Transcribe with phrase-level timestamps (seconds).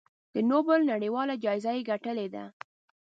[0.33, 2.45] د نوبل نړیواله جایزه یې ګټلې ده.